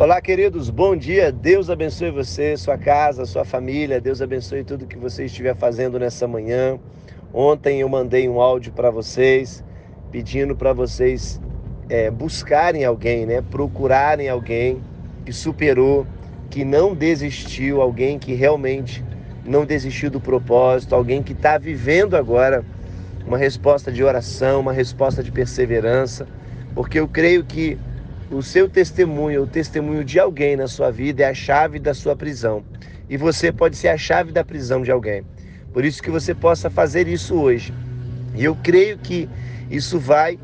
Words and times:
Olá, 0.00 0.18
queridos, 0.18 0.70
bom 0.70 0.96
dia. 0.96 1.30
Deus 1.30 1.68
abençoe 1.68 2.10
você, 2.10 2.56
sua 2.56 2.78
casa, 2.78 3.26
sua 3.26 3.44
família. 3.44 4.00
Deus 4.00 4.22
abençoe 4.22 4.64
tudo 4.64 4.86
que 4.86 4.96
você 4.96 5.26
estiver 5.26 5.54
fazendo 5.54 5.98
nessa 5.98 6.26
manhã. 6.26 6.78
Ontem 7.34 7.82
eu 7.82 7.88
mandei 7.90 8.26
um 8.26 8.40
áudio 8.40 8.72
para 8.72 8.90
vocês 8.90 9.62
pedindo 10.10 10.56
para 10.56 10.72
vocês 10.72 11.38
é, 11.90 12.10
buscarem 12.10 12.82
alguém, 12.82 13.26
né? 13.26 13.42
Procurarem 13.42 14.30
alguém 14.30 14.82
que 15.22 15.34
superou, 15.34 16.06
que 16.48 16.64
não 16.64 16.94
desistiu, 16.94 17.82
alguém 17.82 18.18
que 18.18 18.32
realmente 18.32 19.04
não 19.44 19.66
desistiu 19.66 20.10
do 20.10 20.18
propósito, 20.18 20.94
alguém 20.94 21.22
que 21.22 21.34
está 21.34 21.58
vivendo 21.58 22.16
agora 22.16 22.64
uma 23.26 23.36
resposta 23.36 23.92
de 23.92 24.02
oração, 24.02 24.60
uma 24.60 24.72
resposta 24.72 25.22
de 25.22 25.30
perseverança, 25.30 26.26
porque 26.74 26.98
eu 26.98 27.06
creio 27.06 27.44
que 27.44 27.78
o 28.30 28.42
seu 28.42 28.68
testemunho, 28.68 29.42
o 29.42 29.46
testemunho 29.46 30.04
de 30.04 30.20
alguém 30.20 30.56
na 30.56 30.68
sua 30.68 30.90
vida 30.90 31.24
é 31.24 31.26
a 31.26 31.34
chave 31.34 31.80
da 31.80 31.92
sua 31.92 32.14
prisão. 32.14 32.64
E 33.08 33.16
você 33.16 33.50
pode 33.50 33.76
ser 33.76 33.88
a 33.88 33.98
chave 33.98 34.30
da 34.30 34.44
prisão 34.44 34.82
de 34.82 34.90
alguém. 34.90 35.24
Por 35.72 35.84
isso 35.84 36.00
que 36.00 36.10
você 36.10 36.32
possa 36.32 36.70
fazer 36.70 37.08
isso 37.08 37.34
hoje. 37.34 37.74
E 38.36 38.44
eu 38.44 38.56
creio 38.62 38.98
que 38.98 39.28
isso 39.68 39.98
vai 39.98 40.38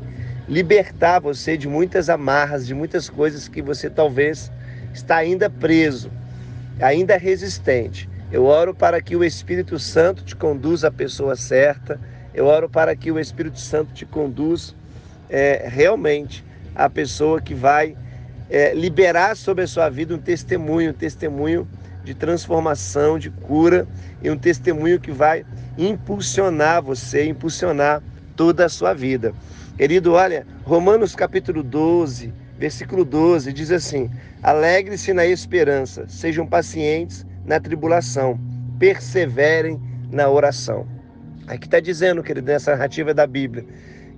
libertar 0.49 1.19
você 1.19 1.57
de 1.57 1.67
muitas 1.67 2.09
amarras, 2.09 2.67
de 2.67 2.73
muitas 2.73 3.09
coisas 3.09 3.47
que 3.47 3.61
você 3.61 3.89
talvez 3.89 4.51
está 4.93 5.15
ainda 5.15 5.49
preso, 5.49 6.11
ainda 6.81 7.17
resistente. 7.17 8.09
Eu 8.29 8.45
oro 8.45 8.75
para 8.75 9.01
que 9.01 9.15
o 9.15 9.23
Espírito 9.23 9.79
Santo 9.79 10.23
te 10.23 10.35
conduza 10.35 10.89
à 10.89 10.91
pessoa 10.91 11.37
certa. 11.37 11.99
Eu 12.33 12.45
oro 12.45 12.67
para 12.67 12.93
que 12.97 13.11
o 13.11 13.19
Espírito 13.19 13.59
Santo 13.59 13.93
te 13.93 14.05
conduza 14.05 14.73
é, 15.29 15.67
realmente 15.69 16.43
a 16.77 16.87
pessoa 16.87 17.41
que 17.41 17.55
vai 17.55 17.97
é, 18.49 18.73
liberar 18.73 19.35
sobre 19.35 19.63
a 19.63 19.67
sua 19.67 19.89
vida 19.89 20.13
um 20.13 20.19
testemunho, 20.19 20.91
um 20.91 20.93
testemunho 20.93 21.67
de 22.03 22.13
transformação, 22.13 23.17
de 23.17 23.31
cura 23.31 23.87
e 24.21 24.29
um 24.29 24.37
testemunho 24.37 24.99
que 24.99 25.11
vai 25.11 25.43
impulsionar 25.75 26.83
você, 26.83 27.25
impulsionar 27.25 28.01
toda 28.35 28.65
a 28.65 28.69
sua 28.69 28.93
vida. 28.93 29.33
Querido, 29.75 30.13
olha, 30.13 30.45
Romanos 30.63 31.15
capítulo 31.15 31.63
12, 31.63 32.31
versículo 32.59 33.03
12 33.03 33.51
diz 33.51 33.71
assim: 33.71 34.09
Alegre-se 34.43 35.11
na 35.13 35.25
esperança, 35.25 36.05
sejam 36.07 36.45
pacientes 36.45 37.25
na 37.43 37.59
tribulação, 37.59 38.39
perseverem 38.77 39.81
na 40.11 40.29
oração. 40.29 40.87
Aqui 41.47 41.65
está 41.65 41.79
dizendo, 41.79 42.21
querido, 42.21 42.47
nessa 42.47 42.71
narrativa 42.71 43.13
da 43.13 43.25
Bíblia, 43.25 43.65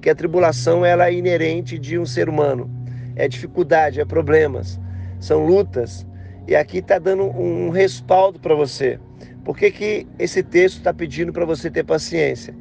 que 0.02 0.10
a 0.10 0.16
tribulação 0.16 0.86
ela 0.86 1.08
é 1.08 1.14
inerente 1.14 1.78
de 1.78 1.98
um 1.98 2.06
ser 2.06 2.30
humano. 2.30 2.70
É 3.16 3.28
dificuldade, 3.28 4.00
é 4.00 4.06
problemas, 4.06 4.80
são 5.20 5.46
lutas. 5.46 6.06
E 6.48 6.56
aqui 6.56 6.80
está 6.80 6.98
dando 6.98 7.24
um 7.24 7.70
respaldo 7.70 8.40
para 8.40 8.56
você. 8.56 9.00
Por 9.44 9.58
que, 9.58 9.72
que 9.72 10.08
esse 10.18 10.42
texto 10.42 10.78
está 10.78 10.94
pedindo 10.94 11.32
para 11.34 11.46
você 11.46 11.70
ter 11.70 11.84
paciência? 11.84 12.56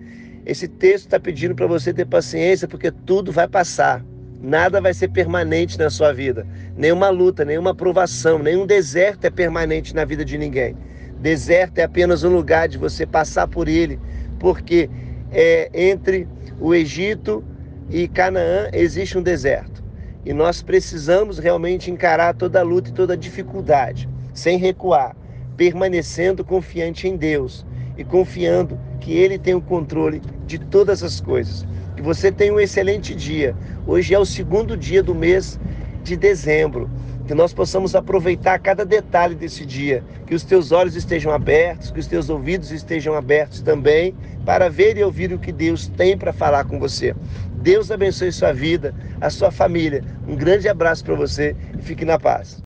Esse 0.44 0.66
texto 0.66 1.06
está 1.06 1.20
pedindo 1.20 1.54
para 1.54 1.66
você 1.66 1.92
ter 1.92 2.06
paciência 2.06 2.66
porque 2.66 2.90
tudo 2.90 3.30
vai 3.30 3.46
passar. 3.46 4.04
Nada 4.40 4.80
vai 4.80 4.94
ser 4.94 5.08
permanente 5.08 5.78
na 5.78 5.90
sua 5.90 6.12
vida. 6.12 6.46
Nenhuma 6.76 7.10
luta, 7.10 7.44
nenhuma 7.44 7.74
provação, 7.74 8.38
nenhum 8.38 8.66
deserto 8.66 9.24
é 9.24 9.30
permanente 9.30 9.94
na 9.94 10.04
vida 10.04 10.24
de 10.24 10.38
ninguém. 10.38 10.76
Deserto 11.20 11.78
é 11.78 11.82
apenas 11.82 12.22
um 12.22 12.34
lugar 12.34 12.68
de 12.68 12.78
você 12.78 13.04
passar 13.04 13.48
por 13.48 13.68
ele, 13.68 13.98
porque 14.38 14.88
é 15.32 15.68
entre 15.74 16.28
o 16.60 16.74
Egito 16.74 17.44
e 17.90 18.08
Canaã 18.08 18.68
existe 18.72 19.16
um 19.16 19.22
deserto. 19.22 19.82
E 20.24 20.32
nós 20.32 20.60
precisamos 20.62 21.38
realmente 21.38 21.90
encarar 21.90 22.34
toda 22.34 22.60
a 22.60 22.62
luta 22.62 22.90
e 22.90 22.92
toda 22.92 23.14
a 23.14 23.16
dificuldade, 23.16 24.08
sem 24.34 24.58
recuar, 24.58 25.16
permanecendo 25.56 26.44
confiante 26.44 27.08
em 27.08 27.16
Deus 27.16 27.64
e 27.96 28.04
confiando 28.04 28.78
que 29.00 29.12
Ele 29.12 29.38
tem 29.38 29.54
o 29.54 29.60
controle 29.60 30.20
de 30.46 30.58
todas 30.58 31.02
as 31.02 31.20
coisas. 31.20 31.66
Que 31.96 32.02
você 32.02 32.30
tenha 32.30 32.52
um 32.52 32.60
excelente 32.60 33.14
dia. 33.14 33.56
Hoje 33.86 34.14
é 34.14 34.18
o 34.18 34.26
segundo 34.26 34.76
dia 34.76 35.02
do 35.02 35.14
mês 35.14 35.58
de 36.02 36.16
dezembro 36.16 36.90
que 37.28 37.34
nós 37.34 37.52
possamos 37.52 37.94
aproveitar 37.94 38.58
cada 38.58 38.86
detalhe 38.86 39.34
desse 39.34 39.66
dia, 39.66 40.02
que 40.26 40.34
os 40.34 40.44
teus 40.44 40.72
olhos 40.72 40.96
estejam 40.96 41.30
abertos, 41.30 41.90
que 41.90 42.00
os 42.00 42.06
teus 42.06 42.30
ouvidos 42.30 42.72
estejam 42.72 43.14
abertos 43.14 43.60
também, 43.60 44.14
para 44.48 44.70
ver 44.70 44.96
e 44.96 45.04
ouvir 45.04 45.30
o 45.30 45.38
que 45.38 45.52
Deus 45.52 45.88
tem 45.88 46.16
para 46.16 46.32
falar 46.32 46.64
com 46.64 46.78
você. 46.80 47.14
Deus 47.60 47.90
abençoe 47.90 48.32
sua 48.32 48.50
vida, 48.50 48.94
a 49.20 49.28
sua 49.28 49.50
família. 49.50 50.02
Um 50.26 50.34
grande 50.34 50.66
abraço 50.66 51.04
para 51.04 51.14
você 51.14 51.54
e 51.78 51.82
fique 51.82 52.02
na 52.02 52.18
paz. 52.18 52.56